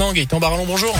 maintenant. 0.00 0.12
Gaëtan 0.14 0.40
Barallon, 0.40 0.64
bonjour. 0.66 0.96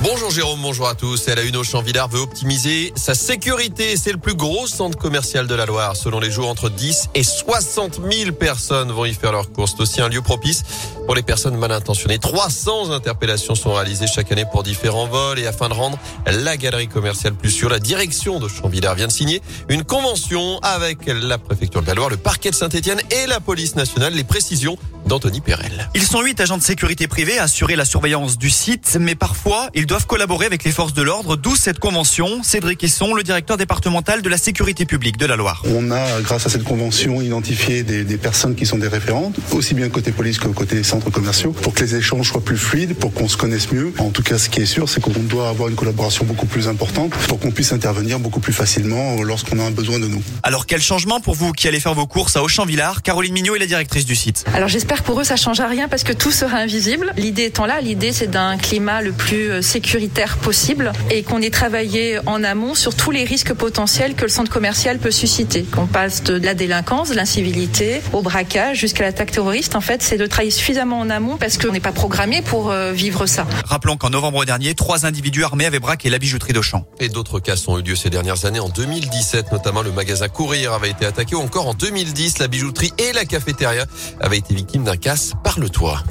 Bonjour 0.00 0.30
Jérôme, 0.30 0.60
bonjour 0.60 0.88
à 0.88 0.94
tous. 0.94 1.28
Elle 1.28 1.38
a 1.38 1.42
une 1.42 1.56
au 1.56 1.62
Champ-Villard 1.62 2.08
veut 2.08 2.20
optimiser 2.20 2.92
sa 2.96 3.14
sécurité. 3.14 3.96
C'est 3.96 4.10
le 4.10 4.18
plus 4.18 4.34
gros 4.34 4.66
centre 4.66 4.98
commercial 4.98 5.46
de 5.46 5.54
la 5.54 5.66
Loire. 5.66 5.94
Selon 5.96 6.18
les 6.18 6.30
jours, 6.30 6.48
entre 6.48 6.70
10 6.70 7.10
et 7.14 7.22
60 7.22 8.00
000 8.10 8.32
personnes 8.32 8.90
vont 8.90 9.04
y 9.04 9.14
faire 9.14 9.32
leurs 9.32 9.52
courses. 9.52 9.74
C'est 9.76 9.82
aussi 9.82 10.00
un 10.00 10.08
lieu 10.08 10.20
propice 10.20 10.64
pour 11.06 11.14
les 11.14 11.22
personnes 11.22 11.56
mal 11.56 11.72
intentionnées. 11.72 12.18
300 12.18 12.90
interpellations 12.90 13.54
sont 13.54 13.72
réalisées 13.72 14.06
chaque 14.06 14.30
année 14.32 14.44
pour 14.50 14.62
différents 14.62 15.06
vols 15.06 15.38
et 15.38 15.46
afin 15.46 15.68
de 15.68 15.74
rendre 15.74 15.98
la 16.26 16.56
galerie 16.56 16.88
commerciale 16.88 17.34
plus 17.34 17.50
sûre, 17.50 17.68
la 17.68 17.78
direction 17.78 18.38
de 18.38 18.48
Champ-Villard 18.48 18.94
vient 18.94 19.06
de 19.06 19.12
signer 19.12 19.42
une 19.68 19.84
convention 19.84 20.58
avec 20.62 20.98
la 21.06 21.38
préfecture 21.38 21.82
de 21.82 21.86
la 21.86 21.94
Loire, 21.94 22.10
le 22.10 22.16
parquet 22.16 22.50
de 22.50 22.54
Saint-Etienne 22.54 23.00
et 23.10 23.26
la 23.26 23.40
police 23.40 23.76
nationale. 23.76 24.14
Les 24.14 24.24
précisions 24.24 24.76
d'Anthony 25.06 25.40
Perel. 25.40 25.88
Ils 25.94 26.02
sont 26.02 26.22
huit 26.22 26.40
agents 26.40 26.56
de 26.56 26.62
sécurité 26.62 27.08
privée 27.08 27.38
à 27.38 27.44
assurer 27.44 27.76
la 27.76 27.84
surveillance 27.84 28.38
du 28.38 28.50
site, 28.50 28.96
mais 29.00 29.14
parfois, 29.14 29.68
ils 29.74 29.86
doivent 29.86 30.06
collaborer 30.06 30.46
avec 30.46 30.64
les 30.64 30.72
forces 30.72 30.94
de 30.94 31.02
l'ordre, 31.02 31.36
d'où 31.36 31.56
cette 31.56 31.78
convention. 31.78 32.42
Cédric 32.42 32.84
Esson, 32.84 33.14
le 33.14 33.22
directeur 33.22 33.56
départemental 33.56 34.22
de 34.22 34.28
la 34.28 34.38
sécurité 34.38 34.86
publique 34.86 35.16
de 35.16 35.26
la 35.26 35.36
Loire. 35.36 35.62
On 35.66 35.90
a, 35.90 36.20
grâce 36.20 36.46
à 36.46 36.50
cette 36.50 36.64
convention, 36.64 37.20
identifié 37.20 37.82
des, 37.82 38.04
des 38.04 38.16
personnes 38.16 38.54
qui 38.54 38.66
sont 38.66 38.78
des 38.78 38.88
référentes, 38.88 39.36
aussi 39.52 39.74
bien 39.74 39.88
côté 39.88 40.12
police 40.12 40.38
que 40.38 40.48
côté 40.48 40.82
centres 40.92 41.10
commerciaux, 41.10 41.52
pour 41.52 41.72
que 41.72 41.82
les 41.82 41.96
échanges 41.96 42.28
soient 42.28 42.44
plus 42.44 42.58
fluides, 42.58 42.94
pour 42.94 43.14
qu'on 43.14 43.28
se 43.28 43.38
connaisse 43.38 43.72
mieux. 43.72 43.94
En 43.98 44.10
tout 44.10 44.22
cas, 44.22 44.36
ce 44.36 44.50
qui 44.50 44.60
est 44.60 44.66
sûr, 44.66 44.88
c'est 44.88 45.00
qu'on 45.00 45.10
doit 45.10 45.48
avoir 45.48 45.70
une 45.70 45.74
collaboration 45.74 46.26
beaucoup 46.26 46.44
plus 46.44 46.68
importante 46.68 47.12
pour 47.28 47.40
qu'on 47.40 47.50
puisse 47.50 47.72
intervenir 47.72 48.18
beaucoup 48.18 48.40
plus 48.40 48.52
facilement 48.52 49.22
lorsqu'on 49.22 49.58
a 49.58 49.62
un 49.62 49.70
besoin 49.70 49.98
de 49.98 50.06
nous. 50.06 50.22
Alors, 50.42 50.66
quel 50.66 50.82
changement 50.82 51.20
pour 51.20 51.34
vous 51.34 51.52
qui 51.52 51.66
allez 51.66 51.80
faire 51.80 51.94
vos 51.94 52.06
courses 52.06 52.36
à 52.36 52.42
Auchan-Villard 52.42 53.02
Caroline 53.02 53.32
Mignot 53.32 53.56
est 53.56 53.58
la 53.58 53.66
directrice 53.66 54.04
du 54.04 54.14
site. 54.14 54.44
Alors, 54.54 54.68
j'espère 54.68 54.98
que 54.98 55.06
pour 55.06 55.18
eux, 55.18 55.24
ça 55.24 55.36
change 55.36 55.60
à 55.60 55.66
rien 55.66 55.88
parce 55.88 56.04
que 56.04 56.12
tout 56.12 56.30
sera 56.30 56.58
invisible. 56.58 57.14
L'idée 57.16 57.44
étant 57.44 57.64
là, 57.64 57.80
l'idée, 57.80 58.12
c'est 58.12 58.30
d'un 58.30 58.58
climat 58.58 59.00
le 59.00 59.12
plus 59.12 59.50
euh, 59.50 59.62
sécuritaire 59.62 60.36
possible 60.36 60.92
et 61.10 61.22
qu'on 61.22 61.40
ait 61.40 61.50
travaillé 61.50 62.18
en 62.26 62.44
amont 62.44 62.74
sur 62.74 62.94
tous 62.94 63.12
les 63.12 63.24
risques 63.24 63.54
potentiels 63.54 64.14
que 64.14 64.22
le 64.22 64.28
centre 64.28 64.52
commercial 64.52 64.98
peut 64.98 65.10
susciter. 65.10 65.62
Qu'on 65.62 65.86
passe 65.86 66.22
de 66.22 66.34
la 66.34 66.52
délinquance, 66.52 67.08
de 67.08 67.14
l'incivilité, 67.14 68.02
au 68.12 68.20
braquage 68.20 68.78
jusqu'à 68.78 69.04
l'attaque 69.04 69.30
terroriste. 69.30 69.74
En 69.74 69.80
fait, 69.80 70.02
c'est 70.02 70.18
de 70.18 70.26
travailler 70.26 70.50
suffisamment 70.50 70.81
en 70.90 71.10
amont 71.10 71.36
parce 71.36 71.58
qu'on 71.58 71.70
n'est 71.70 71.80
pas 71.80 71.92
programmé 71.92 72.42
pour 72.42 72.70
euh, 72.70 72.92
vivre 72.92 73.26
ça. 73.26 73.46
Rappelons 73.66 73.96
qu'en 73.96 74.10
novembre 74.10 74.44
dernier, 74.44 74.74
trois 74.74 75.06
individus 75.06 75.44
armés 75.44 75.66
avaient 75.66 75.78
braqué 75.78 76.10
la 76.10 76.18
bijouterie 76.18 76.52
d'Auchan. 76.52 76.84
Et 76.98 77.08
d'autres 77.08 77.38
cas 77.40 77.56
sont 77.56 77.78
eu 77.78 77.82
lieu 77.82 77.94
ces 77.94 78.10
dernières 78.10 78.44
années. 78.44 78.60
En 78.60 78.68
2017, 78.68 79.52
notamment, 79.52 79.82
le 79.82 79.92
magasin 79.92 80.28
Courir 80.28 80.72
avait 80.72 80.90
été 80.90 81.06
attaqué. 81.06 81.36
Ou 81.36 81.40
encore 81.40 81.68
en 81.68 81.74
2010, 81.74 82.38
la 82.38 82.48
bijouterie 82.48 82.92
et 82.98 83.12
la 83.12 83.24
cafétéria 83.24 83.86
avaient 84.20 84.38
été 84.38 84.54
victimes 84.54 84.84
d'un 84.84 84.96
casse 84.96 85.32
par 85.44 85.58
le 85.60 85.68
toit. 85.68 86.02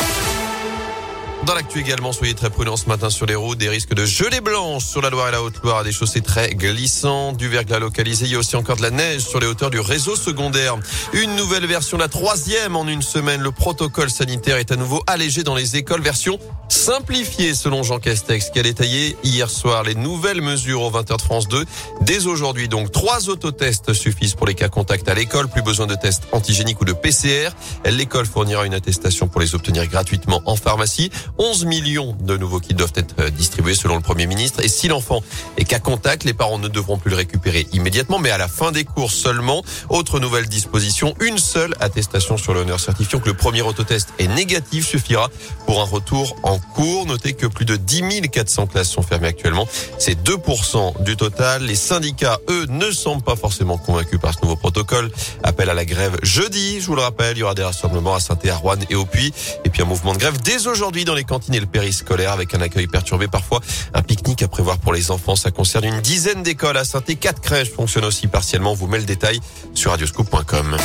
Dans 1.45 1.55
l'actu 1.55 1.79
également, 1.79 2.13
soyez 2.13 2.35
très 2.35 2.51
prudents 2.51 2.77
ce 2.77 2.87
matin 2.87 3.09
sur 3.09 3.25
les 3.25 3.33
routes. 3.33 3.57
Des 3.57 3.67
risques 3.67 3.95
de 3.95 4.05
gelée 4.05 4.41
blanche 4.41 4.85
sur 4.85 5.01
la 5.01 5.09
Loire 5.09 5.29
et 5.29 5.31
la 5.31 5.41
Haute-Loire. 5.41 5.83
Des 5.83 5.91
chaussées 5.91 6.21
très 6.21 6.53
glissantes, 6.53 7.35
du 7.37 7.47
verglas 7.47 7.79
localisé. 7.79 8.25
Il 8.25 8.31
y 8.31 8.35
a 8.35 8.39
aussi 8.39 8.55
encore 8.55 8.75
de 8.75 8.83
la 8.83 8.91
neige 8.91 9.21
sur 9.21 9.39
les 9.39 9.47
hauteurs 9.47 9.71
du 9.71 9.79
réseau 9.79 10.15
secondaire. 10.15 10.77
Une 11.13 11.35
nouvelle 11.35 11.65
version, 11.65 11.97
la 11.97 12.09
troisième 12.09 12.75
en 12.75 12.87
une 12.87 13.01
semaine. 13.01 13.41
Le 13.41 13.51
protocole 13.51 14.11
sanitaire 14.11 14.57
est 14.57 14.71
à 14.71 14.75
nouveau 14.75 15.01
allégé 15.07 15.41
dans 15.43 15.55
les 15.55 15.77
écoles. 15.77 16.01
Version 16.01 16.37
simplifiée 16.69 17.53
selon 17.53 17.83
Jean 17.83 17.99
Castex 17.99 18.49
qui 18.51 18.59
a 18.59 18.63
détaillé 18.63 19.17
hier 19.23 19.49
soir 19.49 19.83
les 19.83 19.95
nouvelles 19.95 20.41
mesures 20.41 20.83
au 20.83 20.91
20h 20.91 21.17
de 21.17 21.21
France 21.21 21.47
2. 21.47 21.65
Dès 22.01 22.27
aujourd'hui, 22.27 22.69
donc, 22.69 22.91
trois 22.91 23.29
autotests 23.29 23.93
suffisent 23.93 24.35
pour 24.35 24.45
les 24.45 24.55
cas 24.55 24.69
contacts 24.69 25.09
à 25.09 25.15
l'école. 25.15 25.47
Plus 25.47 25.63
besoin 25.63 25.87
de 25.87 25.95
tests 25.95 26.23
antigéniques 26.31 26.79
ou 26.81 26.85
de 26.85 26.93
PCR. 26.93 27.49
L'école 27.85 28.27
fournira 28.27 28.65
une 28.65 28.75
attestation 28.75 29.27
pour 29.27 29.41
les 29.41 29.55
obtenir 29.55 29.87
gratuitement 29.87 30.41
en 30.45 30.55
pharmacie. 30.55 31.09
11 31.41 31.65
millions 31.65 32.15
de 32.19 32.37
nouveaux 32.37 32.59
kits 32.59 32.75
doivent 32.75 32.93
être 32.93 33.31
distribués 33.31 33.73
selon 33.73 33.95
le 33.95 34.01
Premier 34.01 34.27
ministre. 34.27 34.63
Et 34.63 34.67
si 34.67 34.87
l'enfant 34.87 35.23
est 35.57 35.63
qu'à 35.63 35.79
contact, 35.79 36.23
les 36.23 36.33
parents 36.33 36.59
ne 36.59 36.67
devront 36.67 36.99
plus 36.99 37.09
le 37.09 37.15
récupérer 37.15 37.65
immédiatement, 37.73 38.19
mais 38.19 38.29
à 38.29 38.37
la 38.37 38.47
fin 38.47 38.71
des 38.71 38.83
cours 38.83 39.11
seulement. 39.11 39.63
Autre 39.89 40.19
nouvelle 40.19 40.45
disposition, 40.45 41.15
une 41.19 41.39
seule 41.39 41.73
attestation 41.79 42.37
sur 42.37 42.53
l'honneur 42.53 42.79
certifiant 42.79 43.19
que 43.19 43.27
le 43.27 43.33
premier 43.33 43.63
autotest 43.63 44.09
est 44.19 44.27
négatif 44.27 44.87
suffira 44.87 45.31
pour 45.65 45.81
un 45.81 45.85
retour 45.85 46.35
en 46.43 46.59
cours. 46.59 47.07
Notez 47.07 47.33
que 47.33 47.47
plus 47.47 47.65
de 47.65 47.75
10 47.75 48.21
400 48.31 48.67
classes 48.67 48.91
sont 48.91 49.01
fermées 49.01 49.29
actuellement. 49.29 49.67
C'est 49.97 50.23
2% 50.23 51.03
du 51.03 51.17
total. 51.17 51.63
Les 51.63 51.73
syndicats, 51.73 52.39
eux, 52.49 52.67
ne 52.69 52.91
semblent 52.91 53.23
pas 53.23 53.35
forcément 53.35 53.79
convaincus 53.79 54.19
par 54.19 54.35
ce 54.35 54.41
nouveau 54.43 54.57
protocole. 54.57 55.09
Appel 55.41 55.71
à 55.71 55.73
la 55.73 55.85
grève 55.85 56.19
jeudi, 56.21 56.79
je 56.79 56.85
vous 56.85 56.95
le 56.95 57.01
rappelle. 57.01 57.35
Il 57.35 57.39
y 57.39 57.43
aura 57.43 57.55
des 57.55 57.63
rassemblements 57.63 58.13
à 58.13 58.19
saint 58.19 58.37
Rouen 58.61 58.75
et 58.91 58.95
au 58.95 59.05
Puy. 59.05 59.33
Et 59.71 59.75
puis 59.75 59.83
un 59.83 59.85
mouvement 59.85 60.11
de 60.11 60.17
grève 60.17 60.37
dès 60.41 60.67
aujourd'hui 60.67 61.05
dans 61.05 61.13
les 61.13 61.23
cantine 61.23 61.53
et 61.53 61.59
le 61.61 61.65
périscolaire 61.65 62.33
avec 62.33 62.53
un 62.53 62.59
accueil 62.59 62.87
perturbé 62.87 63.29
parfois. 63.29 63.61
Un 63.93 64.01
pique-nique 64.01 64.43
à 64.43 64.49
prévoir 64.49 64.77
pour 64.77 64.91
les 64.91 65.11
enfants. 65.11 65.37
Ça 65.37 65.49
concerne 65.49 65.85
une 65.85 66.01
dizaine 66.01 66.43
d'écoles 66.43 66.75
à 66.75 66.83
saint 66.83 66.99
Quatre 66.99 67.39
crèches 67.39 67.71
fonctionnent 67.71 68.03
aussi 68.03 68.27
partiellement. 68.27 68.73
On 68.73 68.75
vous 68.75 68.87
met 68.87 68.97
le 68.97 69.05
détail 69.05 69.39
sur 69.73 69.91
radioscoop.com. 69.91 70.75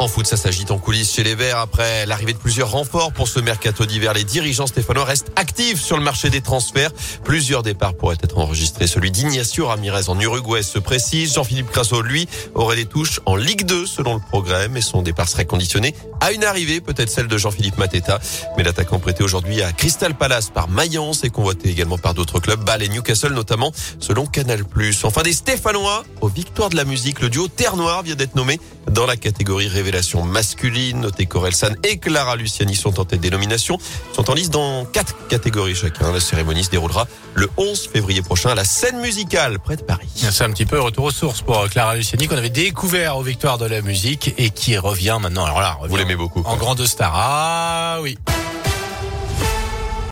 En 0.00 0.08
foot, 0.08 0.26
ça 0.26 0.36
s'agite 0.36 0.72
en 0.72 0.78
coulisses 0.78 1.14
chez 1.14 1.22
les 1.22 1.36
Verts. 1.36 1.58
Après 1.58 2.04
l'arrivée 2.04 2.32
de 2.32 2.38
plusieurs 2.38 2.70
renforts 2.70 3.12
pour 3.12 3.28
ce 3.28 3.38
mercato 3.38 3.86
d'hiver, 3.86 4.12
les 4.12 4.24
dirigeants 4.24 4.66
stéphanois 4.66 5.04
restent 5.04 5.30
actifs 5.36 5.80
sur 5.80 5.96
le 5.96 6.02
marché 6.02 6.30
des 6.30 6.40
transferts. 6.40 6.90
Plusieurs 7.22 7.62
départs 7.62 7.94
pourraient 7.94 8.16
être 8.20 8.38
enregistrés. 8.38 8.88
Celui 8.88 9.12
d'Ignacio 9.12 9.66
Ramirez 9.66 10.08
en 10.08 10.18
Uruguay 10.18 10.62
se 10.62 10.80
précise. 10.80 11.34
Jean-Philippe 11.34 11.70
Crasso, 11.70 12.02
lui, 12.02 12.28
aurait 12.54 12.76
des 12.76 12.86
touches 12.86 13.20
en 13.24 13.36
Ligue 13.36 13.64
2 13.64 13.86
selon 13.86 14.14
le 14.14 14.20
progrès, 14.20 14.68
mais 14.68 14.80
son 14.80 15.00
départ 15.00 15.28
serait 15.28 15.46
conditionné 15.46 15.94
à 16.20 16.32
une 16.32 16.44
arrivée, 16.44 16.80
peut-être 16.80 17.10
celle 17.10 17.28
de 17.28 17.38
Jean-Philippe 17.38 17.78
Mateta. 17.78 18.18
Mais 18.56 18.64
l'attaquant 18.64 18.98
prêté 18.98 19.22
aujourd'hui 19.22 19.62
à 19.62 19.72
Crystal 19.72 20.14
Palace 20.14 20.50
par 20.50 20.68
Mayence 20.68 21.22
et 21.22 21.30
convoité 21.30 21.70
également 21.70 21.98
par 21.98 22.14
d'autres 22.14 22.40
clubs, 22.40 22.62
Bâle 22.62 22.82
et 22.82 22.88
Newcastle 22.88 23.32
notamment, 23.32 23.72
selon 24.00 24.26
Canal+. 24.26 24.64
Enfin 25.04 25.22
des 25.22 25.32
Stéphanois 25.32 26.04
aux 26.20 26.28
victoires 26.28 26.70
de 26.70 26.76
la 26.76 26.84
musique. 26.84 27.20
Le 27.20 27.30
duo 27.30 27.46
Terre 27.48 27.76
Noire 27.76 28.02
vient 28.02 28.16
d'être 28.16 28.34
nommé 28.34 28.58
dans 28.90 29.06
la 29.06 29.16
catégorie 29.16 29.68
révélation 29.84 30.22
masculine. 30.22 31.00
Notez 31.00 31.28
San 31.52 31.76
et 31.82 31.98
Clara 31.98 32.36
Luciani 32.36 32.74
sont 32.74 32.98
en 33.00 33.04
tête 33.04 33.20
des 33.20 33.28
nominations. 33.28 33.78
sont 34.14 34.30
en 34.30 34.34
liste 34.34 34.50
dans 34.50 34.86
quatre 34.86 35.14
catégories 35.28 35.74
chacun. 35.74 36.10
La 36.10 36.20
cérémonie 36.20 36.64
se 36.64 36.70
déroulera 36.70 37.06
le 37.34 37.50
11 37.58 37.88
février 37.92 38.22
prochain 38.22 38.50
à 38.50 38.54
la 38.54 38.64
scène 38.64 38.98
musicale 39.00 39.58
près 39.58 39.76
de 39.76 39.82
Paris. 39.82 40.08
C'est 40.14 40.44
un 40.44 40.50
petit 40.50 40.64
peu 40.64 40.80
retour 40.80 41.04
aux 41.04 41.10
sources 41.10 41.42
pour 41.42 41.68
Clara 41.68 41.96
Luciani 41.96 42.28
qu'on 42.28 42.38
avait 42.38 42.48
découvert 42.48 43.18
aux 43.18 43.22
victoires 43.22 43.58
de 43.58 43.66
la 43.66 43.82
musique 43.82 44.32
et 44.38 44.48
qui 44.48 44.78
revient 44.78 45.18
maintenant. 45.20 45.44
Alors 45.44 45.60
là, 45.60 45.78
vous 45.86 45.96
l'aimez 45.96 46.16
beaucoup. 46.16 46.42
En 46.46 46.56
grande 46.56 46.84
star. 46.86 47.12
Ah 47.14 47.98
oui. 48.00 48.16